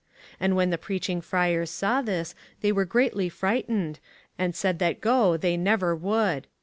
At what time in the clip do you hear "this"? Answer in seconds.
2.01-2.33